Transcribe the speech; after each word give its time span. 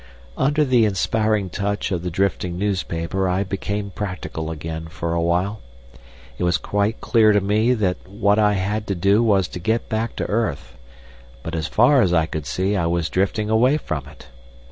Under 0.35 0.65
the 0.65 0.85
inspiring 0.85 1.51
touch 1.51 1.91
of 1.91 2.01
the 2.01 2.09
drifting 2.09 2.57
newspaper 2.57 3.29
I 3.29 3.43
became 3.43 3.91
practical 3.91 4.49
again 4.49 4.87
for 4.87 5.13
a 5.13 5.21
while. 5.21 5.61
It 6.39 6.43
was 6.43 6.57
quite 6.57 7.01
clear 7.01 7.31
to 7.31 7.39
me 7.39 7.75
that 7.75 8.07
what 8.09 8.39
I 8.39 8.53
had 8.53 8.87
to 8.87 8.95
do 8.95 9.21
was 9.21 9.47
to 9.49 9.59
get 9.59 9.89
back 9.89 10.15
to 10.15 10.25
earth, 10.25 10.73
but 11.43 11.53
as 11.53 11.67
far 11.67 12.01
as 12.01 12.13
I 12.13 12.25
could 12.25 12.47
see 12.47 12.75
I 12.75 12.87
was 12.87 13.09
drifting 13.09 13.51
away 13.51 13.77
from 13.77 14.07
it. 14.07 14.25